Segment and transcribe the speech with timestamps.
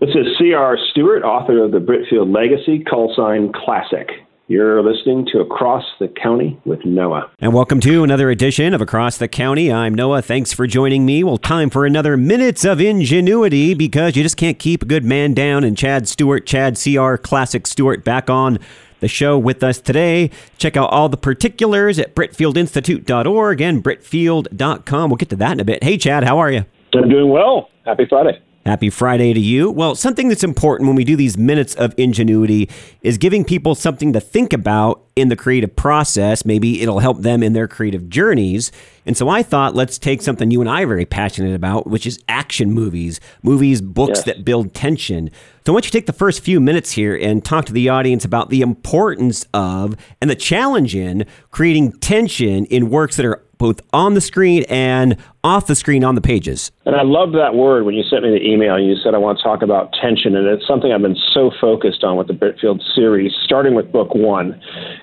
[0.00, 0.78] This is C.R.
[0.92, 4.08] Stewart, author of the Britfield Legacy, call sign Classic.
[4.48, 7.30] You're listening to Across the County with Noah.
[7.38, 9.70] And welcome to another edition of Across the County.
[9.70, 10.22] I'm Noah.
[10.22, 11.22] Thanks for joining me.
[11.22, 15.34] Well, time for another Minutes of Ingenuity because you just can't keep a good man
[15.34, 15.64] down.
[15.64, 18.58] And Chad Stewart, Chad CR Classic Stewart, back on
[19.00, 20.30] the show with us today.
[20.56, 25.10] Check out all the particulars at BritfieldInstitute.org and Britfield.com.
[25.10, 25.84] We'll get to that in a bit.
[25.84, 26.64] Hey, Chad, how are you?
[26.94, 27.68] I'm doing well.
[27.84, 28.40] Happy Friday.
[28.66, 29.70] Happy Friday to you.
[29.70, 32.68] Well, something that's important when we do these minutes of ingenuity
[33.00, 36.44] is giving people something to think about in the creative process.
[36.44, 38.70] Maybe it'll help them in their creative journeys.
[39.06, 42.06] And so I thought let's take something you and I are very passionate about, which
[42.06, 44.24] is action movies, movies, books yes.
[44.24, 45.30] that build tension.
[45.64, 47.88] So I want you to take the first few minutes here and talk to the
[47.88, 53.42] audience about the importance of and the challenge in creating tension in works that are
[53.60, 56.72] both on the screen and off the screen on the pages.
[56.86, 59.38] And I loved that word when you sent me the email you said, I want
[59.38, 60.34] to talk about tension.
[60.34, 64.14] And it's something I've been so focused on with the Britfield series, starting with book
[64.14, 64.60] one.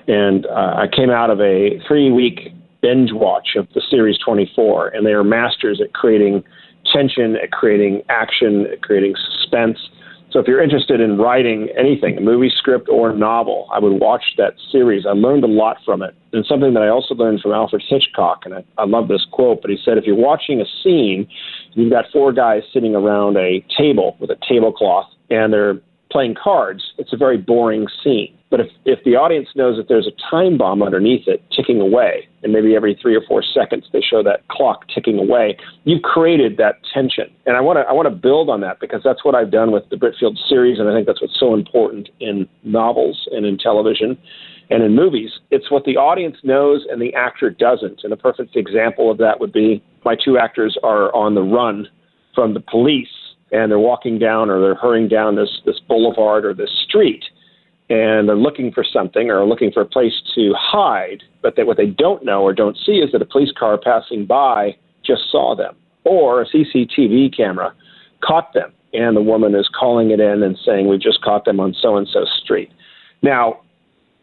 [0.08, 4.88] And uh, I came out of a three week binge watch of the series 24,
[4.88, 6.42] and they are masters at creating
[6.92, 9.78] tension, at creating action, at creating suspense.
[10.30, 13.98] So if you're interested in writing anything, a movie script or a novel, I would
[13.98, 15.06] watch that series.
[15.06, 16.14] I learned a lot from it.
[16.34, 19.62] And something that I also learned from Alfred Hitchcock, and I, I love this quote,
[19.62, 21.26] but he said, if you're watching a scene,
[21.72, 26.82] you've got four guys sitting around a table with a tablecloth, and they're playing cards,
[26.98, 28.34] it's a very boring scene.
[28.50, 32.26] But if, if the audience knows that there's a time bomb underneath it ticking away,
[32.42, 36.56] and maybe every three or four seconds they show that clock ticking away, you've created
[36.56, 37.26] that tension.
[37.44, 39.70] And I want to I want to build on that because that's what I've done
[39.70, 43.58] with the Britfield series, and I think that's what's so important in novels and in
[43.58, 44.16] television
[44.70, 45.30] and in movies.
[45.50, 48.00] It's what the audience knows and the actor doesn't.
[48.04, 51.88] And a perfect example of that would be my two actors are on the run
[52.34, 53.08] from the police
[53.52, 57.24] and they're walking down or they're hurrying down this this boulevard or this street
[57.90, 61.76] and they're looking for something or looking for a place to hide but they, what
[61.76, 65.54] they don't know or don't see is that a police car passing by just saw
[65.56, 67.74] them or a CCTV camera
[68.22, 71.60] caught them and the woman is calling it in and saying we just caught them
[71.60, 72.70] on so and so street.
[73.22, 73.60] Now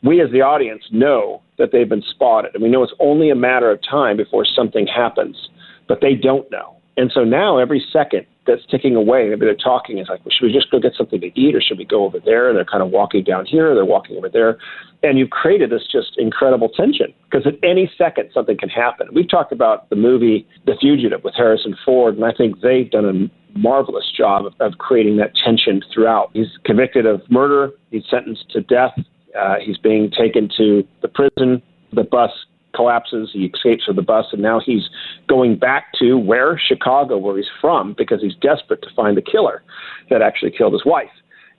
[0.04, 3.36] we as the audience know that they've been spotted and we know it's only a
[3.36, 5.50] matter of time before something happens
[5.88, 6.76] but they don't know.
[6.98, 9.28] And so now every second that's ticking away.
[9.30, 9.98] Maybe they're talking.
[9.98, 12.06] It's like, well, should we just go get something to eat, or should we go
[12.06, 12.50] over there?
[12.50, 14.58] And they're kind of walking down here, they're walking over there,
[15.04, 19.08] and you've created this just incredible tension because at any second something can happen.
[19.14, 23.06] We've talked about the movie The Fugitive with Harrison Ford, and I think they've done
[23.06, 26.30] a marvelous job of, of creating that tension throughout.
[26.34, 27.72] He's convicted of murder.
[27.92, 28.92] He's sentenced to death.
[29.40, 31.62] Uh, he's being taken to the prison.
[31.94, 32.32] The bus
[32.76, 33.30] collapses.
[33.34, 34.90] He escapes with the bus, and now he's
[35.28, 39.64] going back to where Chicago, where he's from, because he's desperate to find the killer
[40.10, 41.10] that actually killed his wife.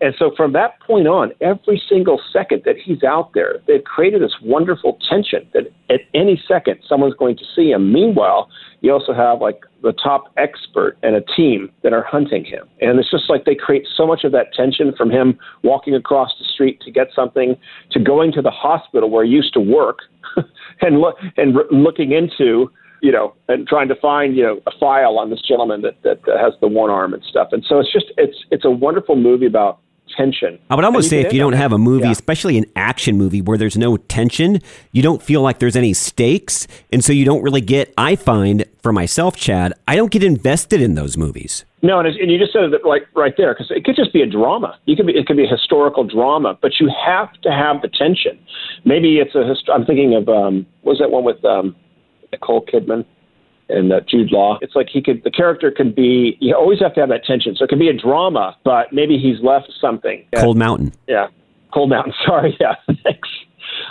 [0.01, 4.21] And so from that point on, every single second that he's out there, they've created
[4.21, 7.93] this wonderful tension that at any second someone's going to see him.
[7.93, 8.51] Meanwhile,
[8.83, 12.69] you also have like the top expert and a team that are hunting him.
[12.81, 16.31] And it's just like they create so much of that tension from him walking across
[16.39, 17.57] the street to get something
[17.93, 20.01] to going to the hospital where he used to work
[20.83, 22.71] and look and looking into
[23.03, 26.19] you know and trying to find you know a file on this gentleman that that
[26.39, 27.49] has the one arm and stuff.
[27.53, 29.81] And so it's just it's it's a wonderful movie about
[30.17, 30.59] tension.
[30.71, 32.13] I would almost say if you don't have a movie, yeah.
[32.13, 34.61] especially an action movie where there's no tension,
[34.93, 37.93] you don't feel like there's any stakes, and so you don't really get.
[37.99, 41.65] I find for myself, Chad, I don't get invested in those movies.
[41.83, 44.23] No, and, and you just said it like right there because it could just be
[44.23, 44.79] a drama.
[44.87, 47.89] You could be it could be a historical drama, but you have to have the
[47.89, 48.39] tension.
[48.85, 49.47] Maybe it's a.
[49.47, 51.77] Hist- I'm thinking of um, what was that one with um,
[52.33, 53.05] Nicole Kidman
[53.69, 54.59] and uh, Jude Law.
[54.63, 56.37] It's like he could the character could be.
[56.41, 57.55] You always have to have that tension.
[57.57, 60.25] So it can be a drama, but maybe he's left something.
[60.35, 60.93] Cold Mountain.
[61.07, 61.29] Yeah,
[61.73, 62.15] Cold Mountain.
[62.27, 62.57] Sorry.
[62.61, 62.75] Yeah.
[63.03, 63.29] Thanks.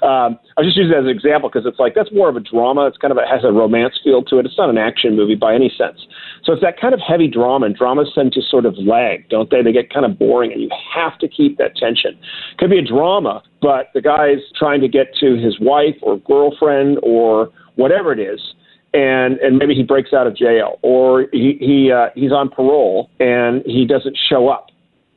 [0.03, 2.35] Um, I was just using it as an example because it's like that's more of
[2.35, 2.87] a drama.
[2.87, 4.45] It's kind of a, has a romance feel to it.
[4.45, 6.05] It's not an action movie by any sense.
[6.43, 9.49] So it's that kind of heavy drama, and dramas tend to sort of lag, don't
[9.49, 9.61] they?
[9.61, 12.17] They get kind of boring, and you have to keep that tension.
[12.57, 16.99] Could be a drama, but the guy's trying to get to his wife or girlfriend
[17.03, 18.39] or whatever it is,
[18.95, 23.11] and and maybe he breaks out of jail or he he uh, he's on parole
[23.19, 24.69] and he doesn't show up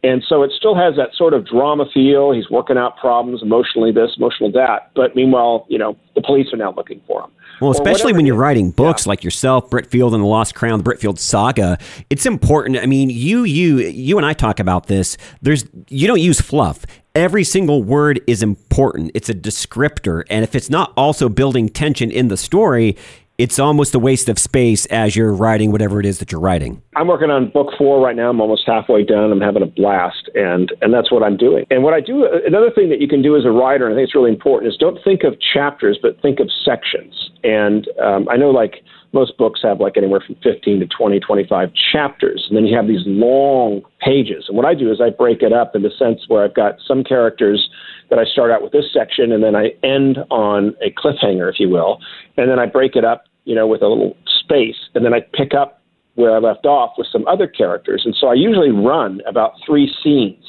[0.04, 2.30] and so it still has that sort of drama feel.
[2.30, 4.92] He's working out problems, emotionally this, emotional that.
[4.94, 7.30] But meanwhile, you know, the police are now looking for him.
[7.60, 9.10] Well, especially when you're writing books yeah.
[9.10, 11.76] like yourself, Britfield and the Lost Crown, the Britfield saga,
[12.08, 12.78] it's important.
[12.78, 15.16] I mean, you, you, you and I talk about this.
[15.42, 16.86] There's, you don't use fluff.
[17.16, 19.10] Every single word is important.
[19.14, 22.96] It's a descriptor, and if it's not also building tension in the story,
[23.38, 26.82] it's almost a waste of space as you're writing whatever it is that you're writing.
[26.96, 28.30] I'm working on book four right now.
[28.30, 29.30] I'm almost halfway done.
[29.30, 31.64] I'm having a blast, and and that's what I'm doing.
[31.70, 33.96] And what I do, another thing that you can do as a writer, and I
[33.96, 37.30] think it's really important, is don't think of chapters, but think of sections.
[37.44, 38.82] And um, I know, like
[39.12, 42.88] most books have like anywhere from 15 to 20, 25 chapters, and then you have
[42.88, 44.46] these long pages.
[44.48, 46.74] And what I do is I break it up in the sense where I've got
[46.86, 47.70] some characters
[48.10, 51.60] that I start out with this section, and then I end on a cliffhanger, if
[51.60, 51.98] you will,
[52.36, 55.20] and then I break it up, you know, with a little space, and then I
[55.32, 55.82] pick up
[56.14, 58.02] where I left off with some other characters.
[58.04, 60.44] And so I usually run about three scenes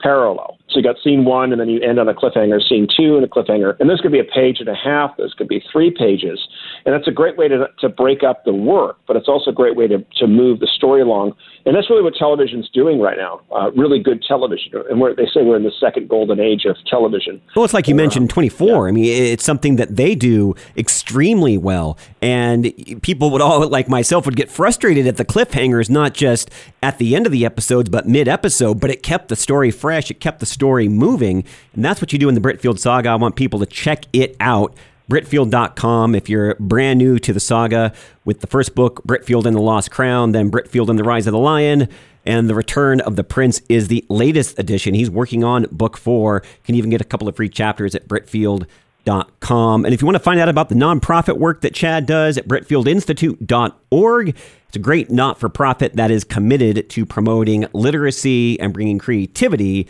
[0.00, 0.58] parallel.
[0.70, 3.24] So you got scene one, and then you end on a cliffhanger, scene two, and
[3.24, 3.78] a cliffhanger.
[3.78, 5.16] And this could be a page and a half.
[5.16, 6.40] This could be three pages.
[6.84, 9.54] And that's a great way to, to break up the work, but it's also a
[9.54, 11.34] great way to, to move the story along.
[11.66, 13.40] And that's really what television's doing right now.
[13.54, 14.72] Uh, really good television.
[14.90, 17.40] And they say we're in the second golden age of television.
[17.56, 18.66] Well, it's like you mentioned 24.
[18.66, 18.88] Yeah.
[18.88, 21.96] I mean, it's something that they do extremely well.
[22.20, 26.50] And people would all, like myself, would get frustrated at the cliffhangers, not just
[26.82, 28.78] at the end of the episodes, but mid episode.
[28.78, 30.10] But it kept the story fresh.
[30.10, 31.44] It kept the story story moving.
[31.74, 33.10] And that's what you do in the Britfield saga.
[33.10, 34.74] I want people to check it out.
[35.10, 36.14] Britfield.com.
[36.14, 37.92] If you're brand new to the saga
[38.24, 41.32] with the first book, Britfield and the Lost Crown, then Britfield and the Rise of
[41.32, 41.88] the Lion,
[42.24, 44.94] and The Return of the Prince is the latest edition.
[44.94, 46.42] He's working on book four.
[46.64, 49.84] Can even get a couple of free chapters at Britfield.com.
[49.84, 52.48] And if you want to find out about the nonprofit work that Chad does at
[52.48, 58.98] BritfieldInstitute.org, it's a great not for profit that is committed to promoting literacy and bringing
[58.98, 59.86] creativity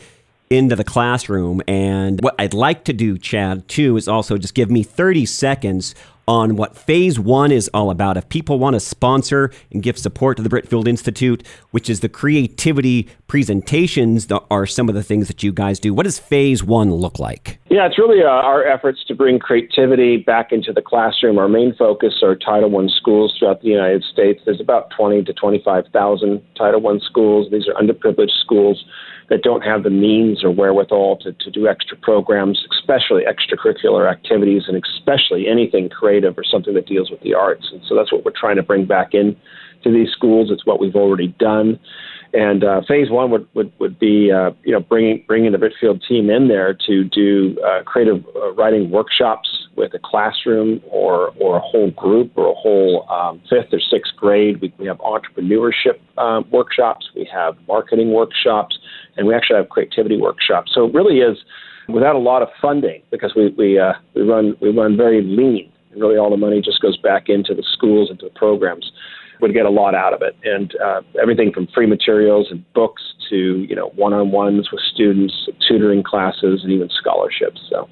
[0.57, 1.63] into the classroom.
[1.67, 5.95] And what I'd like to do, Chad, too, is also just give me 30 seconds
[6.27, 8.17] on what phase one is all about.
[8.17, 12.09] If people want to sponsor and give support to the Britfield Institute, which is the
[12.09, 15.93] creativity presentations, are some of the things that you guys do.
[15.93, 17.59] What does phase one look like?
[17.71, 21.39] Yeah, it's really uh, our efforts to bring creativity back into the classroom.
[21.39, 24.41] Our main focus are Title I schools throughout the United States.
[24.45, 27.51] There's about 20 to 25,000 Title I schools.
[27.51, 28.85] These are underprivileged schools
[29.31, 34.65] that don't have the means or wherewithal to, to do extra programs, especially extracurricular activities,
[34.69, 37.69] and especially anything creative or something that deals with the arts.
[37.73, 39.37] And so that's what we're trying to bring back in
[39.83, 40.51] to these schools.
[40.51, 41.79] It's what we've already done.
[42.33, 46.03] And uh, phase one would would, would be uh, you know bringing bringing the Britfield
[46.07, 51.57] team in there to do uh, creative uh, writing workshops with a classroom or or
[51.57, 54.61] a whole group or a whole um, fifth or sixth grade.
[54.61, 58.79] We, we have entrepreneurship um, workshops, we have marketing workshops,
[59.17, 60.73] and we actually have creativity workshops.
[60.75, 61.39] So it really is
[61.89, 65.71] without a lot of funding because we we uh, we run we run very lean.
[65.93, 68.91] And really, all the money just goes back into the schools, into the programs
[69.41, 70.37] would get a lot out of it.
[70.45, 76.03] And uh, everything from free materials and books to you know one-on-ones with students, tutoring
[76.03, 77.61] classes, and even scholarships.
[77.71, 77.89] So.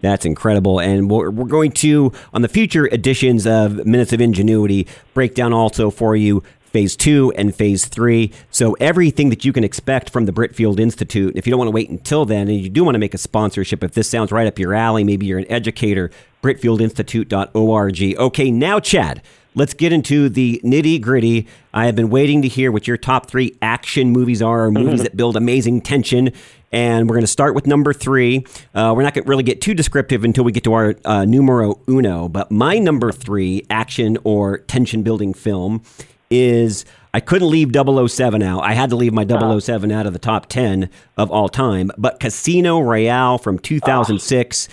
[0.00, 0.78] That's incredible.
[0.78, 5.52] And we're, we're going to, on the future editions of Minutes of Ingenuity, break down
[5.52, 6.42] also for you
[6.76, 8.30] phase two and phase three.
[8.50, 11.32] So everything that you can expect from the Britfield Institute.
[11.34, 13.18] If you don't want to wait until then, and you do want to make a
[13.18, 16.10] sponsorship, if this sounds right up your alley, maybe you're an educator,
[16.42, 18.18] BritfieldInstitute.org.
[18.18, 19.22] Okay, now, Chad,
[19.54, 21.46] let's get into the nitty gritty.
[21.72, 25.02] I have been waiting to hear what your top three action movies are, or movies
[25.04, 26.30] that build amazing tension.
[26.72, 28.44] And we're going to start with number three.
[28.74, 31.24] Uh, we're not going to really get too descriptive until we get to our uh,
[31.24, 32.28] numero uno.
[32.28, 35.82] But my number three action or tension building film
[36.30, 36.84] is
[37.14, 38.60] I couldn't leave 007 out.
[38.60, 41.90] I had to leave my 007 out of the top 10 of all time.
[41.96, 44.68] But Casino Royale from 2006,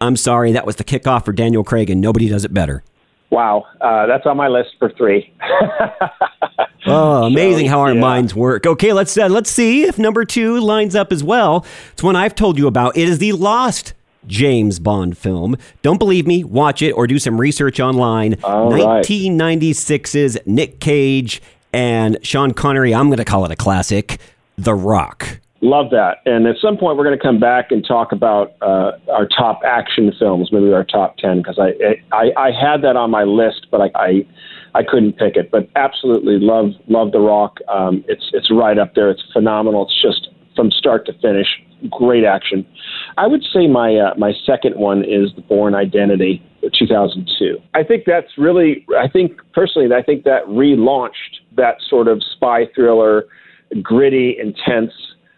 [0.00, 2.82] I'm sorry, that was the kickoff for Daniel Craig, and nobody does it better.
[3.34, 5.34] Wow, uh, that's on my list for three.
[6.86, 8.00] oh, amazing so, how our yeah.
[8.00, 8.64] minds work.
[8.64, 11.66] Okay, let's uh, let's see if number two lines up as well.
[11.94, 12.96] It's one I've told you about.
[12.96, 13.92] It is the Lost
[14.28, 15.56] James Bond film.
[15.82, 16.44] Don't believe me?
[16.44, 18.36] Watch it or do some research online.
[18.44, 20.46] All 1996's right.
[20.46, 22.94] Nick Cage and Sean Connery.
[22.94, 24.20] I'm going to call it a classic.
[24.56, 25.40] The Rock.
[25.64, 26.18] Love that.
[26.26, 29.62] And at some point, we're going to come back and talk about uh, our top
[29.64, 31.72] action films, maybe our top ten, because I,
[32.14, 34.26] I I had that on my list, but I, I
[34.74, 35.50] I couldn't pick it.
[35.50, 37.60] But absolutely love love The Rock.
[37.72, 39.08] Um, it's it's right up there.
[39.08, 39.86] It's phenomenal.
[39.86, 41.48] It's just from start to finish.
[41.88, 42.66] Great action.
[43.16, 46.42] I would say my uh, my second one is the Bourne Identity,
[46.78, 47.56] 2002.
[47.72, 48.84] I think that's really.
[48.98, 53.24] I think personally, I think that relaunched that sort of spy thriller,
[53.82, 54.92] gritty, intense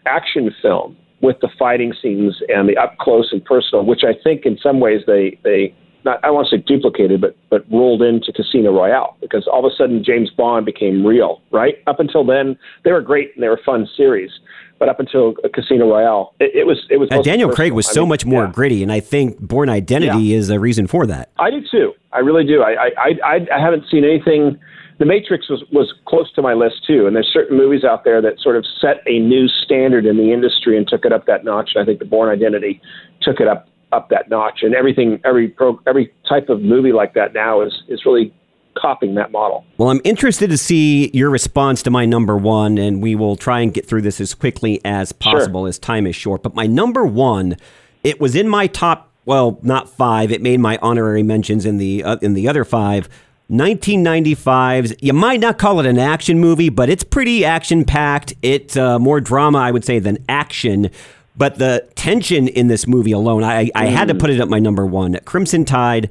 [0.09, 4.45] action film with the fighting scenes and the up close and personal, which I think
[4.45, 8.31] in some ways they they not I want to say duplicated, but but rolled into
[8.31, 11.41] Casino Royale because all of a sudden James Bond became real.
[11.51, 14.31] Right up until then, they were great and they were fun series,
[14.79, 17.09] but up until Casino Royale, it, it was it was.
[17.11, 18.51] Uh, Daniel Craig was so mean, much more yeah.
[18.51, 20.37] gritty, and I think Bourne Identity yeah.
[20.37, 21.31] is a reason for that.
[21.39, 21.93] I do too.
[22.13, 22.61] I really do.
[22.61, 24.59] I I I, I haven't seen anything.
[24.99, 28.21] The Matrix was, was close to my list too, and there's certain movies out there
[28.21, 31.45] that sort of set a new standard in the industry and took it up that
[31.45, 31.71] notch.
[31.75, 32.81] And I think the Bourne Identity
[33.21, 34.59] took it up up that notch.
[34.63, 38.33] And everything, every pro, every type of movie like that now is is really
[38.79, 39.65] copying that model.
[39.77, 43.61] Well, I'm interested to see your response to my number one, and we will try
[43.61, 45.69] and get through this as quickly as possible sure.
[45.69, 46.43] as time is short.
[46.43, 47.57] But my number one,
[48.03, 50.31] it was in my top, well, not five.
[50.31, 53.09] It made my honorary mentions in the uh, in the other five.
[53.49, 58.33] 1995's, you might not call it an action movie, but it's pretty action packed.
[58.41, 60.89] It's uh, more drama, I would say, than action.
[61.37, 63.89] But the tension in this movie alone, I, I mm.
[63.91, 64.19] had to mm.
[64.19, 65.17] put it at my number one.
[65.23, 66.09] Crimson Tide,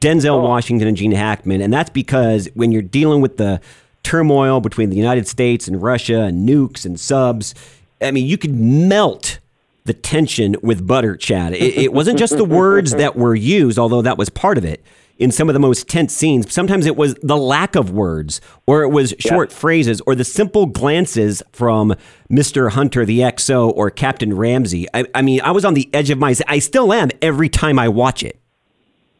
[0.00, 0.42] Denzel oh.
[0.42, 1.62] Washington and Gene Hackman.
[1.62, 3.60] And that's because when you're dealing with the
[4.02, 7.54] turmoil between the United States and Russia and nukes and subs,
[8.02, 9.38] I mean, you could melt
[9.84, 11.54] the tension with butter, Chad.
[11.54, 14.84] It, it wasn't just the words that were used, although that was part of it
[15.18, 16.52] in some of the most tense scenes.
[16.52, 19.56] Sometimes it was the lack of words, or it was short yeah.
[19.56, 21.94] phrases, or the simple glances from
[22.30, 22.70] Mr.
[22.70, 24.86] Hunter, the XO, or Captain Ramsey.
[24.92, 26.34] I, I mean, I was on the edge of my.
[26.46, 28.40] I still am every time I watch it.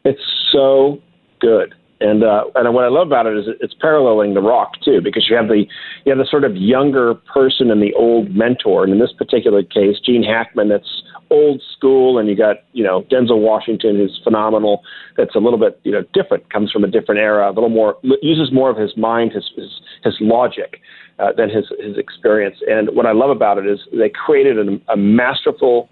[0.03, 1.01] It's so
[1.39, 1.73] good.
[1.99, 5.27] And uh, and what I love about it is it's paralleling The Rock too, because
[5.29, 5.65] you have the
[6.05, 9.63] you have the sort of younger person and the old mentor, and in this particular
[9.63, 11.01] case, Gene Hackman, that's
[11.31, 14.83] old school, and you got you know Denzel Washington, who's phenomenal.
[15.17, 17.97] That's a little bit you know different, comes from a different era, a little more
[18.21, 20.79] uses more of his mind, his his, his logic.
[21.19, 24.93] Uh, than his his experience, and what I love about it is they created a,
[24.93, 25.89] a masterful,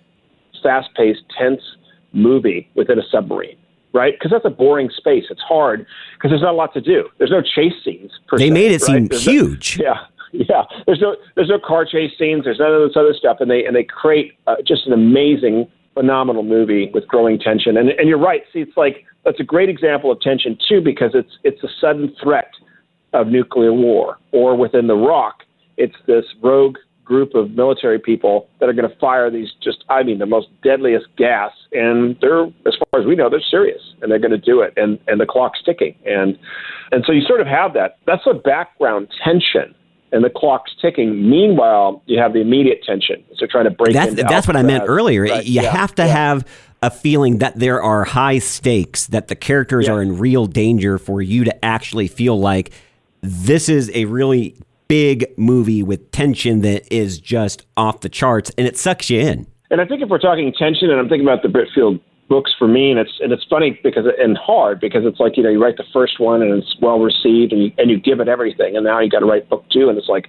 [0.62, 1.62] fast-paced, tense
[2.14, 3.58] movie within a submarine
[3.96, 4.14] right?
[4.14, 5.24] Because that's a boring space.
[5.32, 7.10] It's hard because there's not a lot to do.
[7.18, 8.12] There's no chase scenes.
[8.38, 8.82] they se, made it right?
[8.82, 9.80] seem there's huge.
[9.80, 10.00] No, yeah.
[10.32, 12.44] Yeah, there's no there's no car chase scenes.
[12.44, 15.66] There's none of this other stuff, and they and they create uh, just an amazing,
[15.94, 17.78] phenomenal movie with growing tension.
[17.78, 18.42] And and you're right.
[18.52, 22.14] See, it's like that's a great example of tension too, because it's it's a sudden
[22.22, 22.52] threat
[23.14, 25.44] of nuclear war, or within the Rock,
[25.78, 30.04] it's this rogue group of military people that are going to fire these just, I
[30.04, 31.52] mean, the most deadliest gas.
[31.72, 34.74] And they're, as far as we know, they're serious and they're going to do it.
[34.76, 35.96] And, and the clock's ticking.
[36.06, 36.38] And,
[36.92, 38.00] and so you sort of have that.
[38.06, 39.76] That's a background tension
[40.12, 41.30] and the clock's ticking.
[41.30, 43.24] Meanwhile, you have the immediate tension.
[43.36, 45.24] So trying to break that's, That's what I meant earlier.
[45.24, 45.46] Right?
[45.46, 45.72] You yeah.
[45.72, 46.14] have to yeah.
[46.14, 46.48] have
[46.82, 49.94] a feeling that there are high stakes, that the characters yeah.
[49.94, 52.72] are in real danger for you to actually feel like
[53.22, 54.56] this is a really
[54.88, 59.48] big movie with tension that is just off the charts and it sucks you in.
[59.72, 62.00] And I think if we're talking tension, and I'm thinking about the Britfield
[62.30, 65.44] books for me, and it's and it's funny because and hard because it's like you
[65.44, 68.20] know you write the first one and it's well received and you and you give
[68.20, 70.28] it everything, and now you got to write book two, and it's like,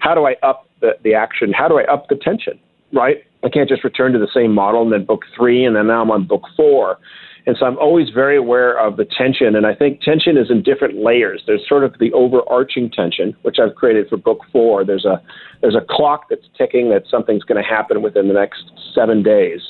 [0.00, 1.52] how do I up the the action?
[1.52, 2.58] How do I up the tension?
[2.92, 3.24] Right?
[3.44, 6.02] I can't just return to the same model and then book three, and then now
[6.02, 6.98] I'm on book four.
[7.48, 9.56] And so I'm always very aware of the tension.
[9.56, 11.42] And I think tension is in different layers.
[11.46, 14.84] There's sort of the overarching tension, which I've created for book four.
[14.84, 15.22] There's a
[15.62, 19.62] there's a clock that's ticking that something's going to happen within the next seven days.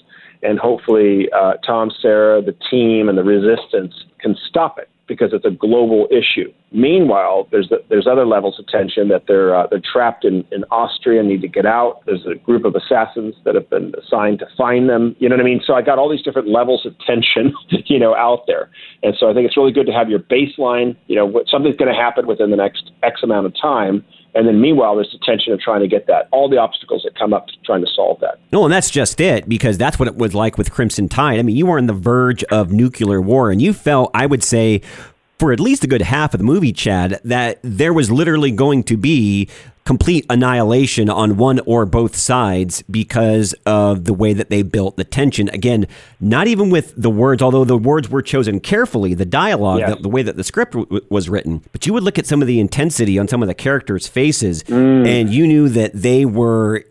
[0.43, 5.45] And hopefully, uh, Tom, Sarah, the team, and the resistance can stop it because it's
[5.45, 6.53] a global issue.
[6.71, 10.65] Meanwhile, there's the, there's other levels of tension that they're uh, they're trapped in, in
[10.71, 12.03] Austria, need to get out.
[12.07, 15.17] There's a group of assassins that have been assigned to find them.
[15.19, 15.63] You know what I mean?
[15.67, 17.55] So I got all these different levels of tension,
[17.87, 18.71] you know, out there.
[19.03, 20.97] And so I think it's really good to have your baseline.
[21.07, 24.05] You know, what, something's going to happen within the next X amount of time.
[24.35, 27.19] And then meanwhile, there's the tension of trying to get that, all the obstacles that
[27.19, 28.39] come up trying to solve that.
[28.53, 31.39] No, and that's just it, because that's what it was like with Crimson Tide.
[31.39, 34.45] I mean, you were on the verge of nuclear war, and you felt, I would
[34.45, 34.83] say,
[35.39, 38.83] for at least a good half of the movie, Chad, that there was literally going
[38.85, 39.49] to be
[39.89, 45.05] complete annihilation on one or both sides because of the way that they built the
[45.05, 45.49] tension.
[45.49, 45.87] Again,
[46.21, 49.97] not even with the words, although the words were chosen carefully, the dialogue, yes.
[49.97, 51.63] the, the, way that the script w- was written.
[51.73, 54.63] But you would look at some of the intensity on some of the characters' faces,
[54.65, 55.07] mm.
[55.07, 56.85] and you knew that they were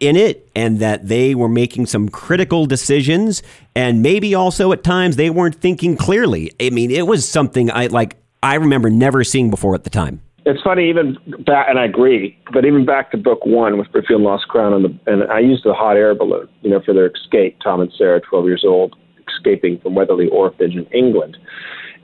[0.00, 3.42] in it and that they were making some critical decisions
[3.74, 6.52] and maybe also at times they weren't thinking clearly.
[6.60, 10.20] I mean, it was something I like I remember never seeing before at the time.
[10.46, 14.22] It's funny, even back, and I agree, but even back to book one with Britfield
[14.22, 17.08] Lost Crown, and, the, and I used the hot air balloon, you know, for their
[17.08, 17.58] escape.
[17.62, 18.96] Tom and Sarah, 12 years old,
[19.28, 21.36] escaping from Weatherly Orphanage in England.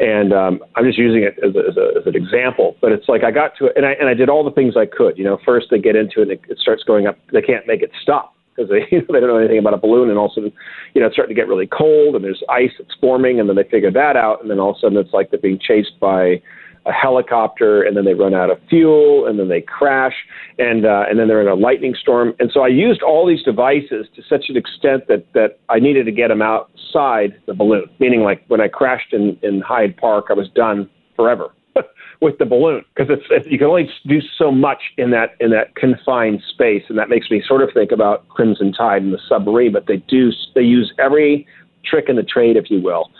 [0.01, 3.09] And um, I'm just using it as, a, as, a, as, an example, but it's
[3.09, 5.17] like I got to it, and I and I did all the things I could.
[5.17, 7.17] You know, first they get into it, and it, it starts going up.
[7.33, 8.35] They can't make it stop.
[8.55, 10.35] because they you know, they don't know anything about a balloon, and all of a
[10.35, 10.53] sudden,
[10.95, 13.57] you know, it's starting to get really cold, and there's ice that's forming, and then
[13.57, 15.99] they figure that out, and then all of a sudden it's like they're being chased
[16.01, 16.43] by
[16.87, 20.15] a helicopter, and then they run out of fuel, and then they crash,
[20.59, 22.35] and uh, and then they're in a lightning storm.
[22.39, 26.05] And so I used all these devices to such an extent that that I needed
[26.07, 27.89] to get them outside the balloon.
[27.99, 31.53] Meaning, like when I crashed in in Hyde Park, I was done forever
[32.21, 35.51] with the balloon because it's, it's you can only do so much in that in
[35.51, 39.21] that confined space, and that makes me sort of think about Crimson Tide and the
[39.27, 39.73] submarine.
[39.73, 41.47] But they do they use every
[41.85, 43.11] trick in the trade, if you will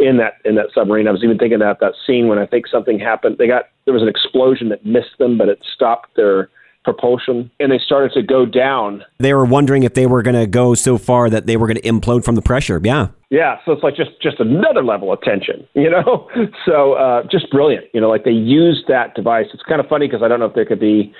[0.00, 1.06] in that in that submarine.
[1.08, 3.36] I was even thinking about that scene when I think something happened.
[3.38, 6.50] They got there was an explosion that missed them, but it stopped their
[6.84, 9.04] propulsion and they started to go down.
[9.18, 11.76] They were wondering if they were going to go so far that they were going
[11.76, 12.80] to implode from the pressure.
[12.82, 13.08] Yeah.
[13.28, 16.28] Yeah, so it's like just just another level of tension, you know.
[16.66, 18.08] So uh, just brilliant, you know.
[18.08, 19.46] Like they used that device.
[19.54, 21.14] It's kind of funny because I don't know if there could be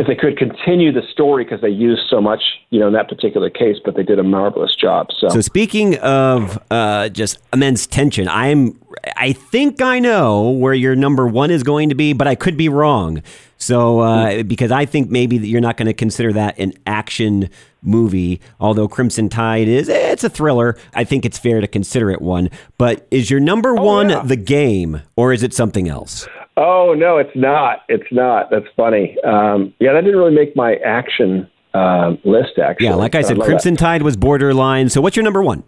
[0.00, 3.06] if they could continue the story because they used so much, you know, in that
[3.06, 5.08] particular case, but they did a marvelous job.
[5.18, 8.80] So, so speaking of uh, just immense tension, I'm
[9.14, 12.56] I think I know where your number one is going to be, but I could
[12.56, 13.22] be wrong.
[13.58, 17.50] So uh, because I think maybe that you're not going to consider that an action
[17.82, 20.78] movie, although Crimson Tide is it's a thriller.
[20.94, 22.48] I think it's fair to consider it one.
[22.78, 24.22] But is your number oh, one yeah.
[24.22, 26.26] the game, or is it something else?
[26.56, 27.80] Oh no, it's not.
[27.88, 28.50] It's not.
[28.50, 29.16] That's funny.
[29.24, 32.58] Um, yeah, that didn't really make my action uh, list.
[32.62, 33.80] Actually, yeah, like I said, Crimson that.
[33.80, 34.88] Tide was borderline.
[34.88, 35.62] So, what's your number one?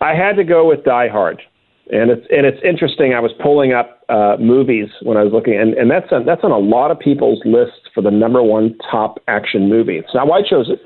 [0.00, 1.42] I had to go with Die Hard,
[1.90, 3.14] and it's and it's interesting.
[3.14, 6.44] I was pulling up uh, movies when I was looking, and, and that's on, that's
[6.44, 9.96] on a lot of people's lists for the number one top action movie.
[9.96, 10.80] It's not why I chose it,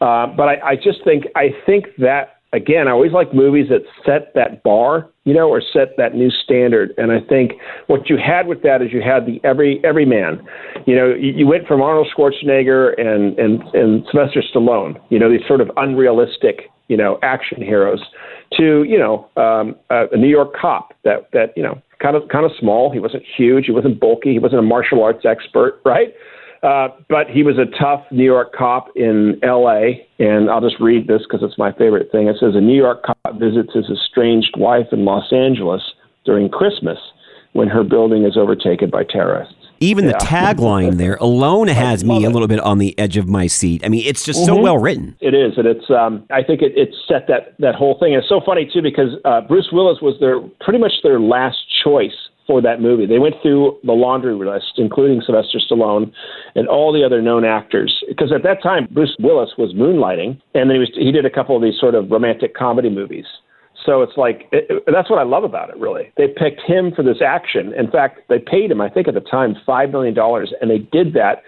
[0.00, 3.82] uh, but I, I just think I think that again, I always like movies that
[4.06, 6.94] set that bar, you know, or set that new standard.
[6.96, 7.52] And I think
[7.88, 10.40] what you had with that is you had the every every man.
[10.86, 15.30] You know, you, you went from Arnold Schwarzenegger and and and Sylvester Stallone, you know,
[15.30, 18.00] these sort of unrealistic, you know, action heroes,
[18.56, 22.28] to you know um, a, a New York cop that that you know kind of
[22.28, 22.92] kind of small.
[22.92, 23.66] He wasn't huge.
[23.66, 24.32] He wasn't bulky.
[24.32, 26.14] He wasn't a martial arts expert, right?
[26.64, 30.06] Uh, but he was a tough New York cop in L.A.
[30.18, 32.26] And I'll just read this because it's my favorite thing.
[32.26, 35.82] It says a New York cop visits his estranged wife in Los Angeles
[36.24, 36.98] during Christmas
[37.52, 39.54] when her building is overtaken by terrorists.
[39.80, 40.12] Even yeah.
[40.12, 43.84] the tagline there alone has me a little bit on the edge of my seat.
[43.84, 44.54] I mean, it's just mm-hmm.
[44.54, 45.16] so well written.
[45.20, 45.90] It is, and it's.
[45.90, 48.14] Um, I think it, it set that that whole thing.
[48.14, 51.58] And it's so funny too because uh, Bruce Willis was their pretty much their last
[51.84, 53.06] choice for that movie.
[53.06, 56.12] They went through the laundry list, including Sylvester Stallone
[56.54, 58.02] and all the other known actors.
[58.08, 61.30] Because at that time, Bruce Willis was moonlighting, and then he was he did a
[61.30, 63.26] couple of these sort of romantic comedy movies.
[63.84, 65.76] So it's like it, it, that's what I love about it.
[65.76, 67.72] Really, they picked him for this action.
[67.74, 70.78] In fact, they paid him, I think, at the time, five million dollars, and they
[70.78, 71.42] did that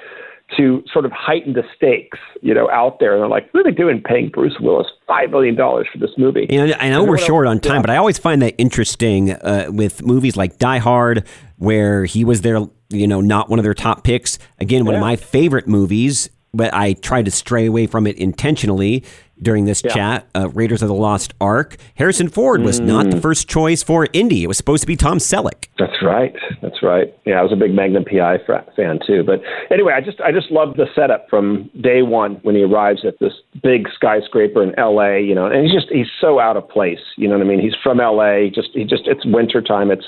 [0.57, 3.15] to sort of heighten the stakes, you know, out there.
[3.15, 6.47] And they're like, what are they doing paying Bruce Willis $5 million for this movie?
[6.49, 7.83] You know, I know we're short on time, yeah.
[7.83, 12.43] but I always find that interesting uh, with movies like Die Hard, where he was
[12.43, 14.39] there, you know, not one of their top picks.
[14.59, 15.01] Again, one yeah.
[15.01, 19.05] of my favorite movies, but I tried to stray away from it intentionally
[19.41, 19.93] during this yeah.
[19.93, 20.29] chat.
[20.35, 21.77] Uh, Raiders of the Lost Ark.
[21.95, 22.87] Harrison Ford was mm.
[22.87, 23.23] not the mm.
[23.23, 24.43] first choice for Indy.
[24.43, 25.69] It was supposed to be Tom Selleck.
[25.79, 26.35] That's right.
[26.63, 27.15] That's right.
[27.25, 28.39] Yeah, I was a big Magnum PI
[28.77, 29.23] fan too.
[29.25, 29.41] But
[29.71, 33.19] anyway, I just I just love the setup from day one when he arrives at
[33.21, 35.21] this big skyscraper in L.A.
[35.21, 37.01] You know, and he's just he's so out of place.
[37.17, 37.61] You know what I mean?
[37.61, 38.51] He's from L.A.
[38.55, 39.91] Just he just it's winter time.
[39.91, 40.07] It's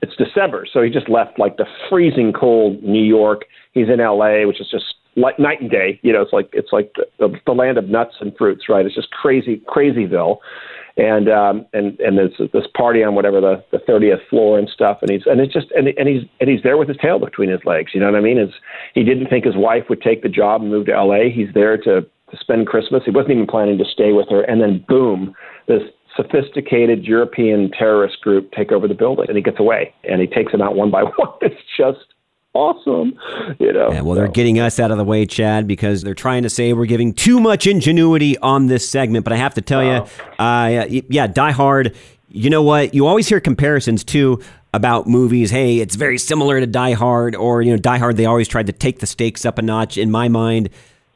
[0.00, 3.42] it's December, so he just left like the freezing cold New York.
[3.72, 4.84] He's in L.A., which is just
[5.16, 6.00] like night and day.
[6.02, 8.84] You know, it's like it's like the, the, the land of nuts and fruits, right?
[8.84, 10.38] It's just crazy, crazyville.
[10.96, 14.98] And um, and and there's this party on whatever the the thirtieth floor and stuff,
[15.00, 17.48] and he's and it's just and and he's and he's there with his tail between
[17.48, 17.92] his legs.
[17.94, 18.36] You know what I mean?
[18.36, 18.52] It's,
[18.94, 21.30] he didn't think his wife would take the job and move to L.A.
[21.30, 23.04] He's there to to spend Christmas.
[23.06, 25.34] He wasn't even planning to stay with her, and then boom,
[25.66, 25.82] this
[26.14, 30.52] sophisticated European terrorist group take over the building, and he gets away, and he takes
[30.52, 31.30] them out one by one.
[31.40, 32.11] It's just
[32.54, 33.18] awesome.
[33.58, 33.92] You know.
[33.92, 36.72] Yeah, well, they're getting us out of the way, Chad, because they're trying to say
[36.72, 39.24] we're giving too much ingenuity on this segment.
[39.24, 40.06] But I have to tell you,
[40.38, 41.96] uh, yeah, Die Hard.
[42.28, 42.94] You know what?
[42.94, 44.40] You always hear comparisons too
[44.74, 45.50] about movies.
[45.50, 48.16] Hey, it's very similar to Die Hard, or you know, Die Hard.
[48.16, 49.96] They always tried to take the stakes up a notch.
[49.96, 50.70] In my mind.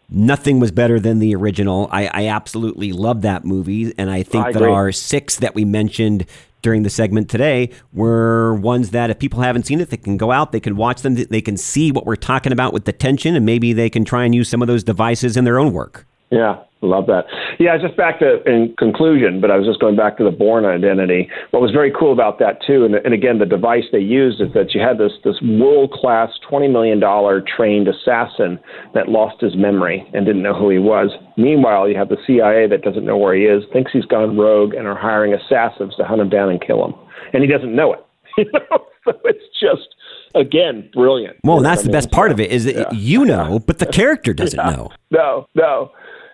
[0.09, 1.89] Nothing was better than the original.
[1.91, 5.65] I, I absolutely love that movie, and I think I that our six that we
[5.65, 6.27] mentioned
[6.63, 10.33] during the segment today were ones that if people haven't seen it, they can go
[10.33, 13.37] out, they can watch them, they can see what we're talking about with the tension,
[13.37, 16.07] and maybe they can try and use some of those devices in their own work.
[16.31, 17.25] Yeah, Love that.
[17.59, 20.65] Yeah, just back to in conclusion, but I was just going back to the Bourne
[20.65, 21.29] Identity.
[21.51, 24.49] What was very cool about that too, and, and again, the device they used is
[24.55, 28.59] that you had this this world class, twenty million dollar trained assassin
[28.95, 31.11] that lost his memory and didn't know who he was.
[31.37, 34.75] Meanwhile, you have the CIA that doesn't know where he is, thinks he's gone rogue,
[34.75, 36.95] and are hiring assassins to hunt him down and kill him,
[37.33, 38.01] and he doesn't know it.
[38.39, 39.95] You know, so it's just
[40.35, 41.39] again brilliant.
[41.43, 42.89] Well, that's the best part of it is that yeah.
[42.93, 44.77] you know, but the character doesn't yeah.
[44.77, 44.91] know.
[45.11, 45.91] No, no.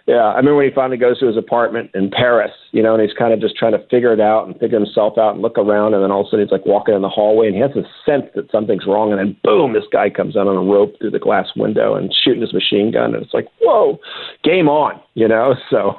[0.07, 3.03] Yeah, I remember when he finally goes to his apartment in Paris, you know, and
[3.03, 5.57] he's kind of just trying to figure it out and figure himself out and look
[5.57, 7.63] around, and then all of a sudden he's like walking in the hallway and he
[7.63, 10.73] has a sense that something's wrong, and then boom, this guy comes out on a
[10.73, 13.99] rope through the glass window and shooting his machine gun, and it's like, whoa,
[14.43, 15.55] game on, you know.
[15.71, 15.97] So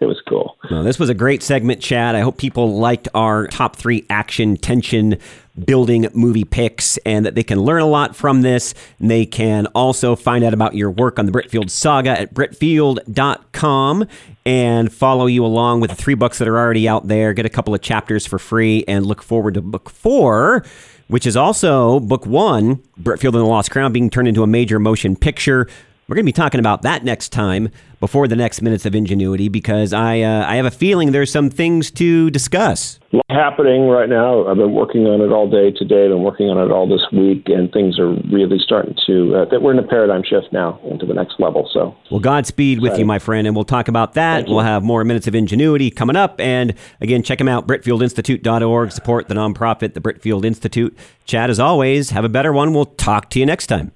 [0.00, 0.56] it was cool.
[0.70, 2.14] Well, this was a great segment, Chad.
[2.14, 5.18] I hope people liked our top three action tension
[5.64, 8.74] building movie picks and that they can learn a lot from this.
[8.98, 14.06] And they can also find out about your work on the Britfield saga at britfield.com
[14.44, 17.32] and follow you along with the three books that are already out there.
[17.32, 20.64] Get a couple of chapters for free and look forward to book four.
[21.08, 24.80] Which is also book one, Britfield and the Lost Crown, being turned into a major
[24.80, 25.68] motion picture.
[26.08, 29.48] We're going to be talking about that next time before the next minutes of ingenuity
[29.48, 33.00] because I uh, I have a feeling there's some things to discuss.
[33.12, 34.46] A lot happening right now.
[34.46, 36.04] I've been working on it all day today.
[36.04, 39.34] I've been working on it all this week, and things are really starting to.
[39.34, 41.68] Uh, that we're in a paradigm shift now into the next level.
[41.72, 44.46] So, well, Godspeed with you, my friend, and we'll talk about that.
[44.46, 47.66] We'll have more minutes of ingenuity coming up, and again, check them out.
[47.66, 48.92] BritfieldInstitute.org.
[48.92, 50.96] Support the nonprofit, the Britfield Institute.
[51.24, 52.72] Chad, as always, have a better one.
[52.72, 53.90] We'll talk to you next time.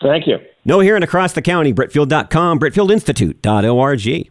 [0.00, 0.38] Thank you.
[0.64, 4.30] Noah here and across the county, Britfield.com, BritfieldInstitute.org.